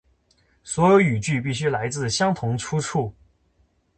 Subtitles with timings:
[0.63, 3.13] 所有语句必须来自相同出处